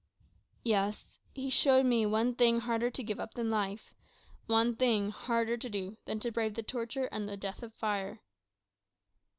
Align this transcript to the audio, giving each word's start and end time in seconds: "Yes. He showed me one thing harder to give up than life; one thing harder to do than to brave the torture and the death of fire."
"Yes. 0.63 1.19
He 1.31 1.51
showed 1.51 1.85
me 1.85 2.07
one 2.07 2.33
thing 2.33 2.61
harder 2.61 2.89
to 2.89 3.03
give 3.03 3.19
up 3.19 3.35
than 3.35 3.51
life; 3.51 3.93
one 4.47 4.75
thing 4.75 5.11
harder 5.11 5.57
to 5.57 5.69
do 5.69 5.95
than 6.05 6.19
to 6.21 6.31
brave 6.31 6.55
the 6.55 6.63
torture 6.63 7.05
and 7.11 7.29
the 7.29 7.37
death 7.37 7.61
of 7.61 7.71
fire." 7.75 8.21